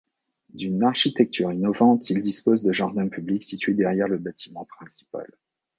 D'une 0.49 0.81
architecture 0.83 1.51
innovante, 1.53 2.09
il 2.09 2.21
dispose 2.21 2.63
de 2.63 2.71
jardins 2.71 3.07
publics 3.07 3.43
situés 3.43 3.75
derrière 3.75 4.07
le 4.07 4.17
bâtiment 4.17 4.65
principal. 4.65 5.29